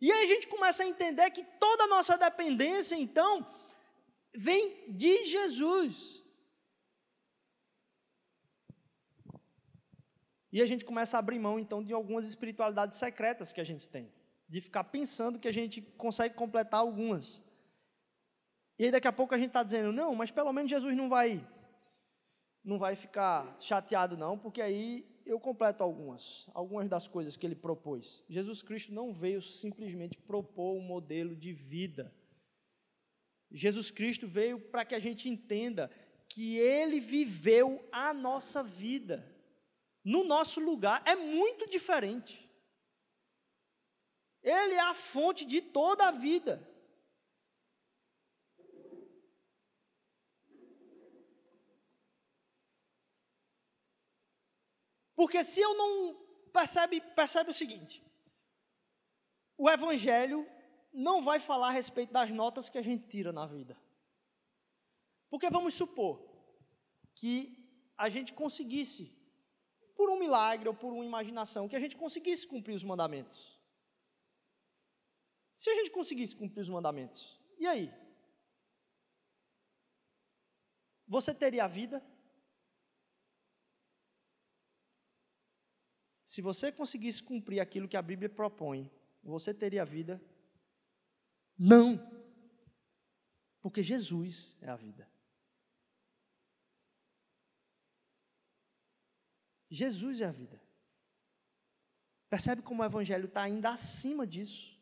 [0.00, 3.44] E aí a gente começa a entender que toda a nossa dependência, então,
[4.34, 6.22] vem de Jesus.
[10.56, 13.90] E a gente começa a abrir mão, então, de algumas espiritualidades secretas que a gente
[13.90, 14.10] tem.
[14.48, 17.42] De ficar pensando que a gente consegue completar algumas.
[18.78, 21.10] E aí daqui a pouco a gente está dizendo, não, mas pelo menos Jesus não
[21.10, 21.46] vai,
[22.64, 27.54] não vai ficar chateado não, porque aí eu completo algumas, algumas das coisas que ele
[27.54, 28.24] propôs.
[28.26, 32.10] Jesus Cristo não veio simplesmente propor um modelo de vida.
[33.50, 35.90] Jesus Cristo veio para que a gente entenda
[36.30, 39.35] que ele viveu a nossa vida
[40.06, 42.48] no nosso lugar é muito diferente.
[44.40, 46.54] Ele é a fonte de toda a vida.
[55.16, 56.14] Porque se eu não
[56.52, 58.00] percebe, percebe o seguinte,
[59.58, 60.46] o evangelho
[60.92, 63.76] não vai falar a respeito das notas que a gente tira na vida.
[65.28, 66.24] Porque vamos supor
[67.12, 67.58] que
[67.96, 69.15] a gente conseguisse
[69.96, 73.58] por um milagre ou por uma imaginação, que a gente conseguisse cumprir os mandamentos.
[75.56, 77.92] Se a gente conseguisse cumprir os mandamentos, e aí?
[81.08, 82.04] Você teria a vida?
[86.22, 88.90] Se você conseguisse cumprir aquilo que a Bíblia propõe,
[89.22, 90.20] você teria a vida?
[91.58, 91.98] Não.
[93.62, 95.08] Porque Jesus é a vida.
[99.70, 100.60] Jesus é a vida.
[102.28, 104.76] Percebe como o Evangelho está ainda acima disso?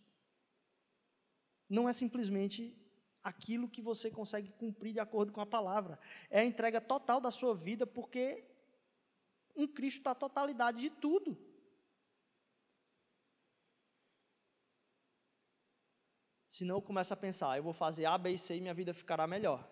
[1.68, 2.76] Não é simplesmente
[3.22, 5.98] aquilo que você consegue cumprir de acordo com a palavra.
[6.30, 8.44] É a entrega total da sua vida, porque
[9.54, 11.38] em Cristo está a totalidade de tudo.
[16.48, 18.94] Senão eu começo a pensar, eu vou fazer A, B e C e minha vida
[18.94, 19.68] ficará melhor.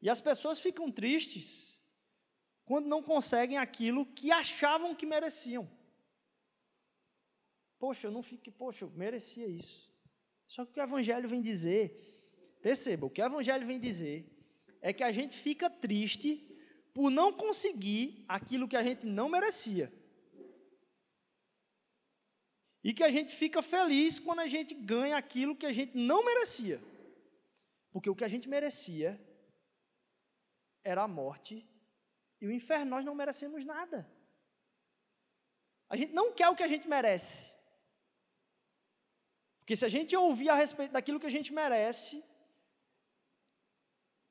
[0.00, 1.71] E as pessoas ficam tristes
[2.64, 5.68] quando não conseguem aquilo que achavam que mereciam.
[7.78, 9.90] Poxa, eu não fiquei, poxa, eu merecia isso.
[10.46, 11.96] Só que o que o Evangelho vem dizer,
[12.60, 14.24] perceba, o que o Evangelho vem dizer
[14.80, 16.48] é que a gente fica triste
[16.94, 19.92] por não conseguir aquilo que a gente não merecia.
[22.84, 26.24] E que a gente fica feliz quando a gente ganha aquilo que a gente não
[26.24, 26.80] merecia.
[27.90, 29.20] Porque o que a gente merecia
[30.84, 31.66] era a morte
[32.42, 34.04] e o inferno, nós não merecemos nada.
[35.88, 37.52] A gente não quer o que a gente merece.
[39.60, 42.16] Porque se a gente ouvir a respeito daquilo que a gente merece,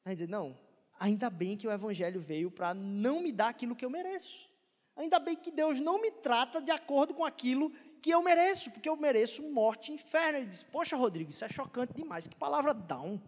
[0.04, 0.60] a gente dizer, não,
[1.00, 4.50] ainda bem que o Evangelho veio para não me dar aquilo que eu mereço.
[4.97, 7.71] Ainda bem que Deus não me trata de acordo com aquilo
[8.02, 10.39] que eu mereço, porque eu mereço morte e inferno.
[10.39, 12.28] Ele diz: Poxa, Rodrigo, isso é chocante demais.
[12.28, 13.21] Que palavra down.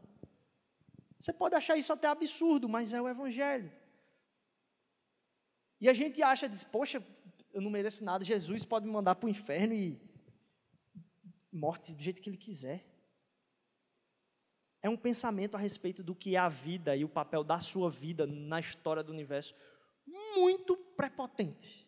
[1.17, 3.71] Você pode achar isso até absurdo, mas é o Evangelho.
[5.83, 7.03] E a gente acha, diz, poxa,
[7.51, 9.99] eu não mereço nada, Jesus pode me mandar para o inferno e
[11.51, 12.85] morte do jeito que ele quiser.
[14.81, 17.91] É um pensamento a respeito do que é a vida e o papel da sua
[17.91, 19.53] vida na história do universo
[20.37, 21.85] muito prepotente.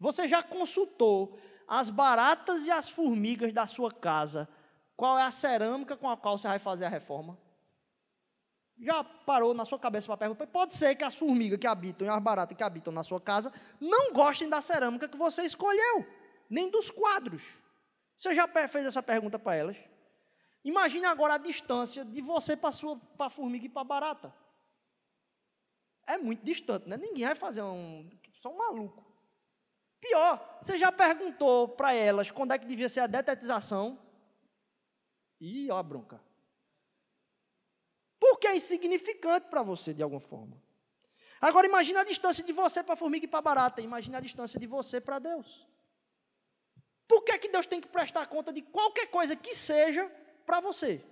[0.00, 1.38] Você já consultou
[1.68, 4.48] as baratas e as formigas da sua casa?
[4.96, 7.38] Qual é a cerâmica com a qual você vai fazer a reforma?
[8.78, 10.46] Já parou na sua cabeça para perguntar?
[10.46, 13.52] Pode ser que as formigas que habitam e as baratas que habitam na sua casa
[13.80, 16.06] não gostem da cerâmica que você escolheu,
[16.48, 17.62] nem dos quadros.
[18.16, 19.76] Você já fez essa pergunta para elas?
[20.62, 22.70] Imagine agora a distância de você para
[23.20, 24.34] a formiga e para a barata.
[26.06, 26.96] É muito distante, né?
[26.96, 28.10] Ninguém vai fazer um.
[28.34, 29.04] Só um maluco.
[30.00, 33.98] Pior, você já perguntou para elas quando é que devia ser a detetização?
[35.40, 36.20] Ih, ó a bronca.
[38.36, 40.62] Porque é insignificante para você, de alguma forma.
[41.40, 43.80] Agora, imagine a distância de você para a formiga e para a barata.
[43.80, 45.66] Imagine a distância de você para Deus.
[47.08, 50.06] Por que, que Deus tem que prestar conta de qualquer coisa que seja
[50.44, 51.02] para você?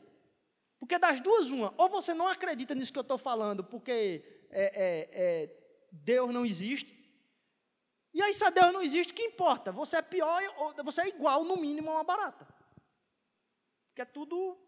[0.79, 4.65] Porque das duas, uma, ou você não acredita nisso que eu estou falando, porque é,
[4.65, 6.93] é, é, Deus não existe.
[8.13, 9.73] E aí, se Deus não existe, que importa?
[9.73, 12.47] Você é pior, ou você é igual, no mínimo, a uma barata.
[13.89, 14.59] Porque é tudo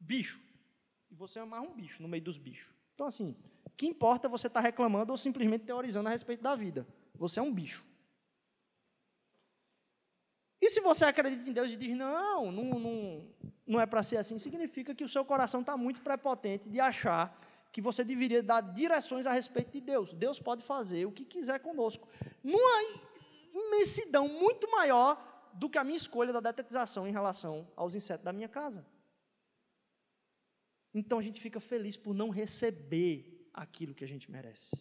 [0.00, 0.45] bicho.
[1.18, 2.74] Você é mais um bicho no meio dos bichos.
[2.94, 3.34] Então, assim,
[3.76, 6.86] que importa você estar tá reclamando ou simplesmente teorizando a respeito da vida.
[7.14, 7.84] Você é um bicho.
[10.60, 13.26] E se você acredita em Deus e diz, não, não, não,
[13.66, 17.38] não é para ser assim, significa que o seu coração está muito prepotente de achar
[17.72, 20.12] que você deveria dar direções a respeito de Deus.
[20.12, 22.08] Deus pode fazer o que quiser conosco.
[22.42, 23.00] Numa
[23.54, 28.32] imensidão muito maior do que a minha escolha da detetização em relação aos insetos da
[28.32, 28.84] minha casa.
[30.98, 34.74] Então a gente fica feliz por não receber aquilo que a gente merece.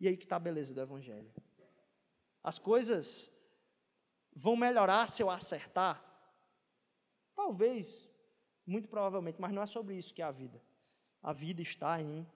[0.00, 1.32] E aí que está a beleza do Evangelho.
[2.42, 3.30] As coisas
[4.34, 6.04] vão melhorar se eu acertar?
[7.36, 8.08] Talvez,
[8.66, 10.60] muito provavelmente, mas não é sobre isso que é a vida.
[11.22, 12.26] A vida está em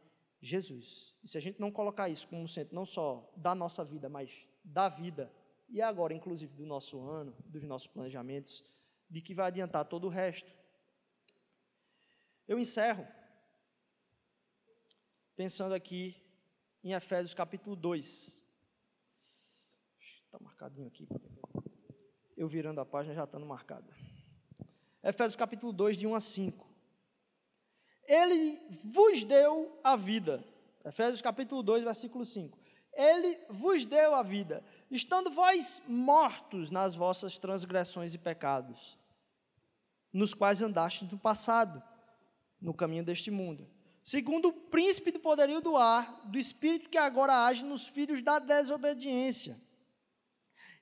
[0.41, 1.17] Jesus.
[1.21, 4.47] E se a gente não colocar isso como centro não só da nossa vida, mas
[4.63, 5.29] da vida,
[5.69, 8.63] e agora, inclusive, do nosso ano, dos nossos planejamentos,
[9.11, 10.53] de que vai adiantar todo o resto.
[12.47, 13.05] Eu encerro
[15.37, 16.15] pensando aqui
[16.83, 18.43] em Efésios capítulo 2.
[20.25, 21.09] Está marcadinho aqui.
[22.37, 23.93] Eu virando a página já está marcada.
[25.03, 26.67] Efésios capítulo 2, de 1 a 5.
[28.07, 28.61] Ele
[28.93, 30.45] vos deu a vida.
[30.85, 32.59] Efésios capítulo 2, versículo 5.
[32.93, 38.97] Ele vos deu a vida, estando vós mortos nas vossas transgressões e pecados,
[40.13, 41.83] nos quais andastes no passado,
[42.61, 43.74] no caminho deste mundo
[44.05, 48.39] segundo o príncipe do poderio do ar, do espírito que agora age nos filhos da
[48.39, 49.57] desobediência,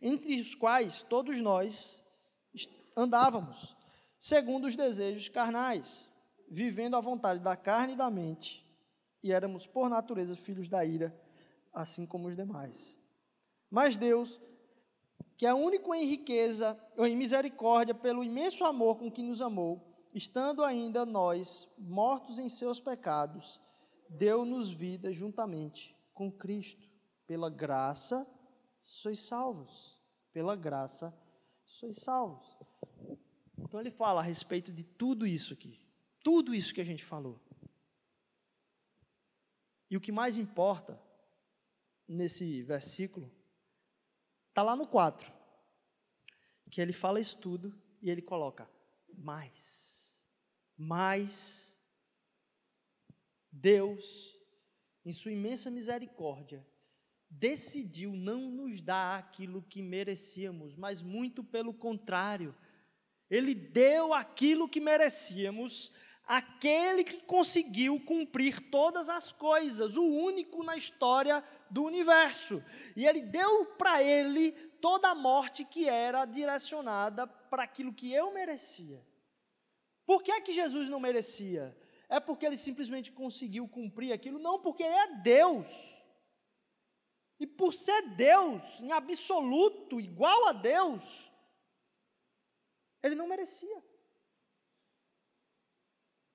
[0.01, 2.03] entre os quais todos nós
[2.97, 3.77] andávamos,
[4.19, 6.11] segundo os desejos carnais,
[6.51, 8.67] vivendo à vontade da carne e da mente,
[9.23, 11.17] e éramos por natureza filhos da ira,
[11.73, 13.01] assim como os demais.
[13.71, 14.41] Mas Deus,
[15.37, 19.92] que é único em riqueza ou em misericórdia, pelo imenso amor com que nos amou,
[20.15, 23.61] estando ainda nós mortos em seus pecados,
[24.09, 26.91] deu-nos vida juntamente com Cristo.
[27.27, 28.27] Pela graça
[28.81, 29.99] sois salvos.
[30.33, 31.17] Pela graça
[31.65, 32.47] sois salvos.
[33.59, 35.81] Então ele fala a respeito de tudo isso aqui.
[36.23, 37.41] Tudo isso que a gente falou.
[39.91, 41.01] E o que mais importa
[42.07, 43.31] nesse versículo
[44.49, 45.33] está lá no 4.
[46.71, 48.69] Que ele fala isso tudo e ele coloca
[49.15, 50.02] mais
[50.77, 51.81] mas
[53.51, 54.37] Deus,
[55.05, 56.67] em sua imensa misericórdia,
[57.29, 62.55] decidiu não nos dar aquilo que merecíamos, mas muito pelo contrário.
[63.31, 65.93] Ele deu aquilo que merecíamos,
[66.25, 72.63] aquele que conseguiu cumprir todas as coisas, o único na história do universo.
[72.95, 78.33] E ele deu para ele toda a morte que era direcionada para aquilo que eu
[78.33, 79.03] merecia.
[80.05, 81.77] Por que é que Jesus não merecia?
[82.09, 84.39] É porque ele simplesmente conseguiu cumprir aquilo?
[84.39, 85.69] Não, porque ele é Deus.
[87.39, 91.33] E por ser Deus, em absoluto, igual a Deus,
[93.03, 93.83] ele não merecia.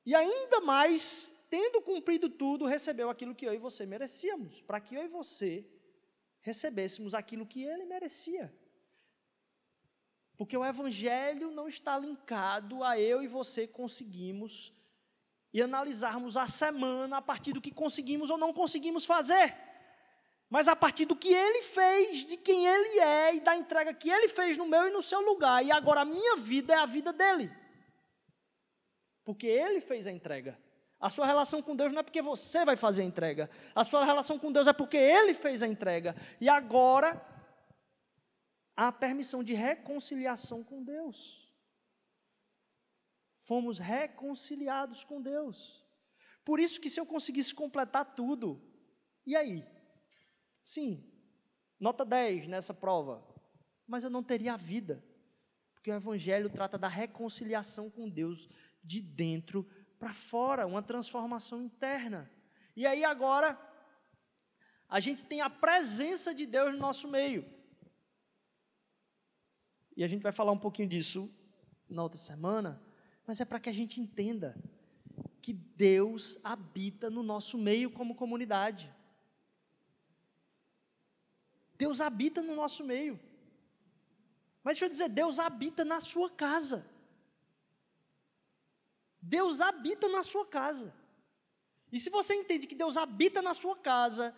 [0.05, 4.95] E ainda mais, tendo cumprido tudo, recebeu aquilo que eu e você merecíamos, para que
[4.95, 5.70] eu e você
[6.41, 8.53] recebêssemos aquilo que ele merecia.
[10.38, 14.72] Porque o Evangelho não está linkado a eu e você conseguimos
[15.52, 19.56] e analisarmos a semana a partir do que conseguimos ou não conseguimos fazer,
[20.50, 24.10] mas a partir do que Ele fez, de quem Ele é e da entrega que
[24.10, 25.66] Ele fez no meu e no seu lugar.
[25.66, 27.52] E agora a minha vida é a vida dele,
[29.26, 30.58] porque Ele fez a entrega.
[31.00, 33.50] A sua relação com Deus não é porque você vai fazer a entrega.
[33.76, 36.16] A sua relação com Deus é porque Ele fez a entrega.
[36.42, 37.22] E agora,
[38.78, 41.52] a permissão de reconciliação com Deus.
[43.40, 45.84] Fomos reconciliados com Deus.
[46.46, 48.62] Por isso que se eu conseguisse completar tudo,
[49.26, 49.66] e aí?
[50.64, 51.04] Sim,
[51.80, 53.26] nota 10 nessa prova,
[53.88, 55.04] mas eu não teria a vida.
[55.74, 58.48] Porque o Evangelho trata da reconciliação com Deus
[58.84, 59.68] de dentro
[59.98, 62.32] para fora, uma transformação interna.
[62.76, 63.60] E aí agora,
[64.88, 67.57] a gente tem a presença de Deus no nosso meio.
[69.98, 71.28] E a gente vai falar um pouquinho disso
[71.89, 72.80] na outra semana,
[73.26, 74.56] mas é para que a gente entenda
[75.41, 78.93] que Deus habita no nosso meio como comunidade.
[81.76, 83.20] Deus habita no nosso meio.
[84.64, 86.86] Mas deixa eu dizer, Deus habita na sua casa.
[89.20, 90.93] Deus habita na sua casa.
[91.91, 94.36] E se você entende que Deus habita na sua casa,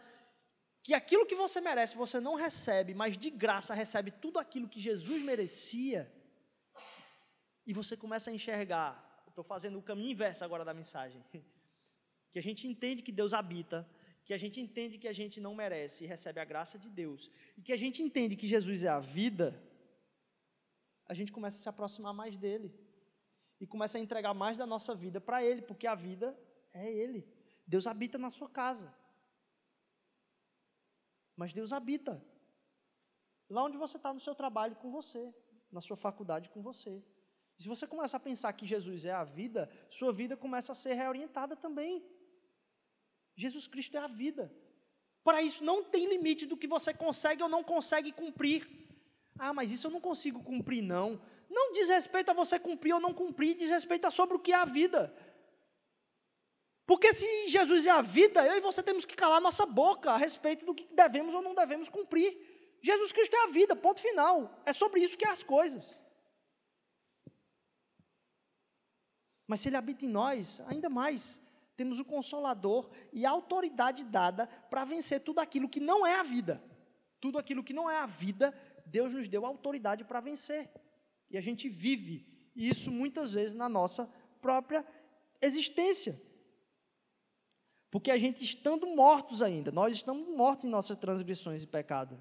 [0.83, 4.79] que aquilo que você merece você não recebe, mas de graça recebe tudo aquilo que
[4.79, 6.11] Jesus merecia,
[7.65, 11.23] e você começa a enxergar, estou fazendo o caminho inverso agora da mensagem,
[12.31, 13.87] que a gente entende que Deus habita,
[14.25, 17.31] que a gente entende que a gente não merece e recebe a graça de Deus,
[17.57, 19.59] e que a gente entende que Jesus é a vida,
[21.07, 22.71] a gente começa a se aproximar mais dele
[23.59, 26.39] e começa a entregar mais da nossa vida para Ele, porque a vida
[26.71, 27.27] é Ele.
[27.65, 28.93] Deus habita na sua casa.
[31.39, 32.21] Mas Deus habita
[33.49, 35.33] lá onde você está no seu trabalho com você,
[35.71, 37.01] na sua faculdade com você.
[37.57, 40.75] E se você começar a pensar que Jesus é a vida, sua vida começa a
[40.75, 42.03] ser reorientada também.
[43.37, 44.53] Jesus Cristo é a vida.
[45.23, 48.67] Para isso não tem limite do que você consegue ou não consegue cumprir.
[49.37, 52.99] Ah, mas isso eu não consigo cumprir, não não diz respeito a você cumprir ou
[52.99, 55.13] não cumprir, diz respeito a sobre o que é a vida.
[56.89, 60.17] Porque se Jesus é a vida, eu e você temos que calar nossa boca a
[60.17, 62.35] respeito do que devemos ou não devemos cumprir.
[62.81, 64.59] Jesus Cristo é a vida, ponto final.
[64.65, 66.01] É sobre isso que é as coisas.
[69.45, 71.39] Mas se Ele habita em nós, ainda mais,
[71.77, 76.23] temos o Consolador e a autoridade dada para vencer tudo aquilo que não é a
[76.23, 76.59] vida.
[77.21, 78.51] Tudo aquilo que não é a vida,
[78.87, 80.67] Deus nos deu autoridade para vencer.
[81.29, 82.25] E a gente vive
[82.55, 84.11] isso muitas vezes na nossa
[84.41, 84.83] própria
[85.39, 86.28] existência.
[87.91, 92.19] Porque a gente estando mortos ainda, nós estamos mortos em nossas transgressões e pecado.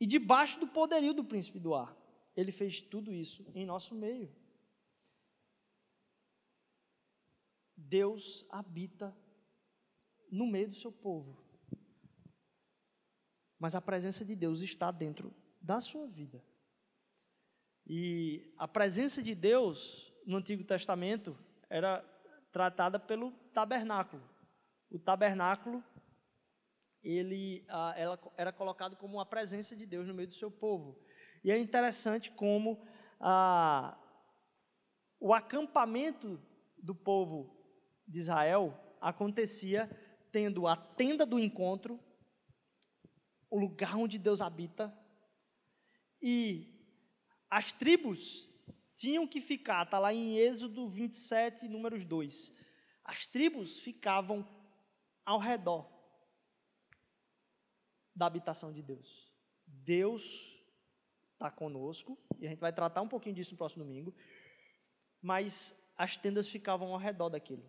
[0.00, 1.96] E debaixo do poderio do príncipe do ar,
[2.36, 4.34] ele fez tudo isso em nosso meio.
[7.76, 9.16] Deus habita
[10.30, 11.48] no meio do seu povo
[13.58, 16.42] mas a presença de Deus está dentro da sua vida.
[17.86, 21.36] E a presença de Deus no Antigo Testamento
[21.68, 22.02] era
[22.52, 24.22] tratada pelo tabernáculo.
[24.90, 25.84] O tabernáculo
[27.02, 27.64] ele
[27.96, 30.98] ela, era colocado como a presença de Deus no meio do seu povo.
[31.44, 32.86] E é interessante como
[35.20, 36.40] o acampamento
[36.76, 37.56] do povo
[38.06, 39.88] de Israel acontecia
[40.30, 41.98] tendo a tenda do encontro
[43.50, 44.92] o lugar onde Deus habita.
[46.20, 46.74] E
[47.48, 48.50] as tribos
[48.98, 52.52] tinham que ficar, está lá em Êxodo 27, números 2.
[53.04, 54.46] As tribos ficavam
[55.24, 55.88] ao redor
[58.12, 59.32] da habitação de Deus.
[59.64, 60.60] Deus
[61.34, 64.12] está conosco, e a gente vai tratar um pouquinho disso no próximo domingo,
[65.22, 67.64] mas as tendas ficavam ao redor daquilo.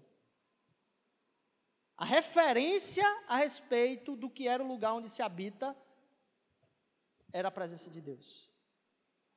[1.95, 5.77] A referência a respeito do que era o lugar onde se habita
[7.31, 8.48] era a presença de Deus.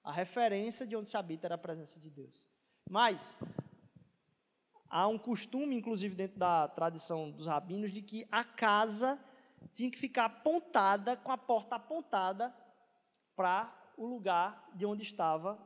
[0.03, 2.44] A referência de onde se habita era a presença de Deus.
[2.90, 3.36] Mas
[4.88, 9.18] há um costume, inclusive dentro da tradição dos rabinos, de que a casa
[9.72, 12.55] tinha que ficar apontada, com a porta apontada
[13.36, 15.59] para o lugar de onde estava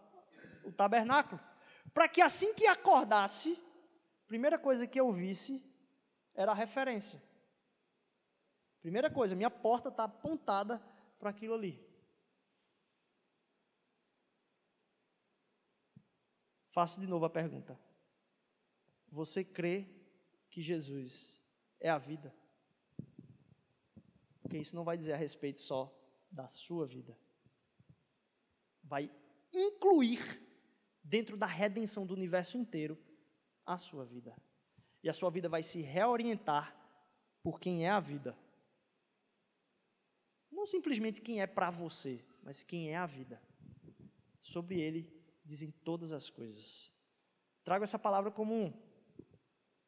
[0.64, 1.40] o tabernáculo.
[1.94, 3.58] Para que assim que acordasse,
[4.24, 5.64] a primeira coisa que eu visse
[6.34, 7.22] era a referência.
[8.82, 10.80] Primeira coisa, minha porta está apontada
[11.18, 11.85] para aquilo ali.
[16.76, 17.80] Faço de novo a pergunta.
[19.08, 19.88] Você crê
[20.50, 21.42] que Jesus
[21.80, 22.36] é a vida?
[24.42, 25.90] Porque isso não vai dizer a respeito só
[26.30, 27.18] da sua vida.
[28.84, 29.10] Vai
[29.54, 30.20] incluir
[31.02, 33.02] dentro da redenção do universo inteiro
[33.64, 34.36] a sua vida.
[35.02, 36.76] E a sua vida vai se reorientar
[37.42, 38.38] por quem é a vida.
[40.52, 43.42] Não simplesmente quem é para você, mas quem é a vida.
[44.42, 45.15] Sobre ele
[45.46, 46.92] dizem todas as coisas.
[47.64, 48.72] Trago essa palavra como um,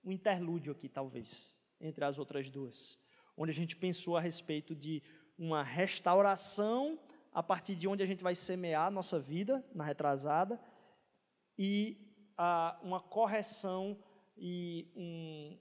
[0.04, 2.98] um interlúdio aqui, talvez, entre as outras duas,
[3.36, 5.02] onde a gente pensou a respeito de
[5.38, 6.98] uma restauração
[7.32, 10.60] a partir de onde a gente vai semear a nossa vida, na retrasada,
[11.56, 11.96] e
[12.36, 13.98] a, uma correção
[14.36, 15.58] e um,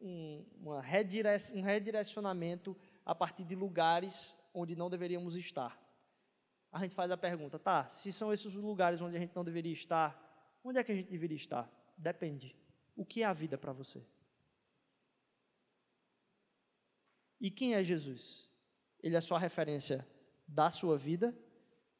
[0.00, 5.78] um, redirec um redirecionamento a partir de lugares onde não deveríamos estar.
[6.72, 9.44] A gente faz a pergunta, tá, se são esses os lugares onde a gente não
[9.44, 11.68] deveria estar, onde é que a gente deveria estar?
[11.96, 12.56] Depende.
[12.94, 14.06] O que é a vida para você?
[17.40, 18.48] E quem é Jesus?
[19.02, 20.06] Ele é só a referência
[20.46, 21.36] da sua vida?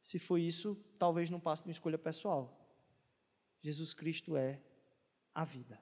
[0.00, 2.56] Se foi isso, talvez não passe de uma escolha pessoal.
[3.62, 4.60] Jesus Cristo é
[5.34, 5.80] a vida.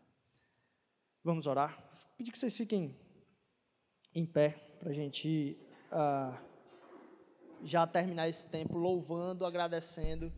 [1.23, 1.91] Vamos orar?
[2.17, 2.97] Pedir que vocês fiquem
[4.15, 5.59] em pé para a gente
[5.93, 6.48] uh,
[7.65, 10.33] já terminar esse tempo louvando, agradecendo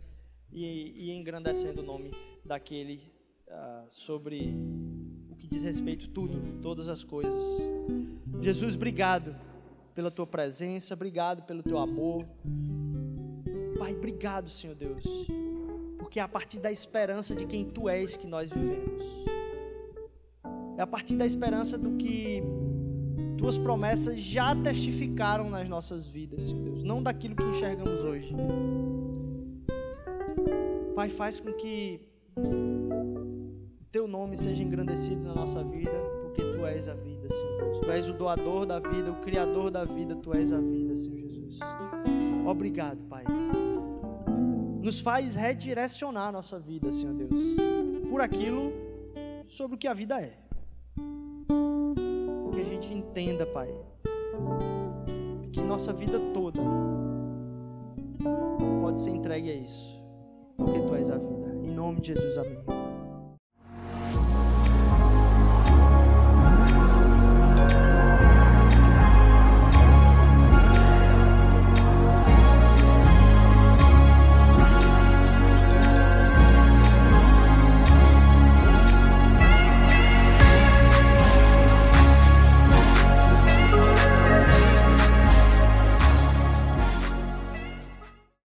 [0.53, 2.11] e, e engrandecendo o nome
[2.45, 3.03] daquele
[3.49, 4.55] uh, sobre
[5.31, 7.71] o que diz respeito tudo, todas as coisas.
[8.41, 9.37] Jesus, obrigado
[9.95, 12.27] pela tua presença, obrigado pelo teu amor.
[13.79, 15.05] Pai, obrigado, Senhor Deus,
[15.99, 19.05] porque é a partir da esperança de quem tu és que nós vivemos.
[20.77, 22.43] É a partir da esperança do que
[23.41, 28.35] tuas promessas já testificaram nas nossas vidas, Senhor Deus, não daquilo que enxergamos hoje.
[30.95, 32.03] Pai, faz com que
[33.91, 35.91] teu nome seja engrandecido na nossa vida,
[36.23, 37.81] porque tu és a vida, Senhor Deus.
[37.81, 41.19] Tu és o doador da vida, o criador da vida, tu és a vida, Senhor
[41.19, 41.59] Jesus.
[42.47, 43.25] Obrigado, Pai.
[44.83, 47.41] Nos faz redirecionar a nossa vida, Senhor Deus,
[48.11, 48.71] por aquilo
[49.47, 50.50] sobre o que a vida é
[52.93, 53.75] entenda, Pai,
[55.53, 56.61] que nossa vida toda
[58.81, 60.03] pode ser entregue a isso,
[60.57, 61.55] porque Tu és a vida.
[61.63, 62.80] Em nome de Jesus, amém.